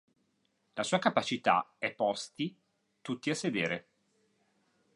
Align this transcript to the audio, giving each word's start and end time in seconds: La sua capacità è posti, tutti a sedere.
La 0.73 0.81
sua 0.81 0.97
capacità 0.97 1.75
è 1.77 1.91
posti, 1.93 2.57
tutti 3.01 3.29
a 3.29 3.35
sedere. 3.35 3.87